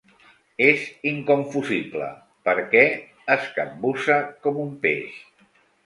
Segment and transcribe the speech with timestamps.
[0.67, 2.09] És inconfusible,
[2.49, 2.83] perquè
[3.37, 5.25] es capbussa com un peix.